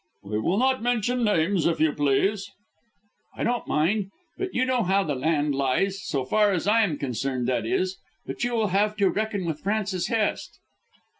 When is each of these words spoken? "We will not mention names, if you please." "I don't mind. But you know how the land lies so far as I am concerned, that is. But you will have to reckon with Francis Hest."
"We 0.23 0.39
will 0.39 0.57
not 0.57 0.81
mention 0.81 1.23
names, 1.23 1.67
if 1.67 1.79
you 1.79 1.93
please." 1.93 2.49
"I 3.37 3.43
don't 3.43 3.67
mind. 3.67 4.09
But 4.35 4.55
you 4.55 4.65
know 4.65 4.81
how 4.81 5.03
the 5.03 5.13
land 5.13 5.53
lies 5.53 5.99
so 6.03 6.25
far 6.25 6.51
as 6.53 6.67
I 6.67 6.81
am 6.81 6.97
concerned, 6.97 7.47
that 7.49 7.67
is. 7.67 7.99
But 8.25 8.43
you 8.43 8.53
will 8.53 8.69
have 8.69 8.97
to 8.97 9.11
reckon 9.11 9.45
with 9.45 9.59
Francis 9.59 10.07
Hest." 10.07 10.57